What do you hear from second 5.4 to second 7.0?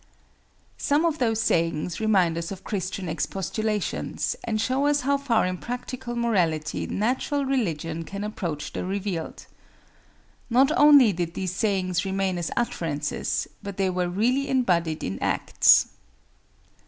in practical morality